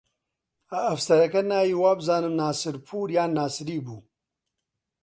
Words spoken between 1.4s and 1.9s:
ناوی